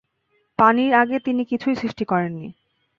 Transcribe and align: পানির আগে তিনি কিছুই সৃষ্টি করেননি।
পানির 0.59 0.91
আগে 0.93 1.17
তিনি 1.19 1.41
কিছুই 1.45 1.75
সৃষ্টি 1.75 2.03
করেননি। 2.05 2.49